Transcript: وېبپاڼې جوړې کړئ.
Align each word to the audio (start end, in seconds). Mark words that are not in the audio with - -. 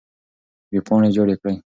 وېبپاڼې 0.71 1.09
جوړې 1.15 1.35
کړئ. 1.41 1.55